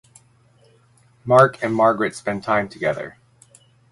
Mark 1.25 1.61
and 1.61 1.75
Margaret 1.75 2.15
spend 2.15 2.41
time 2.41 2.67
together. 2.67 3.17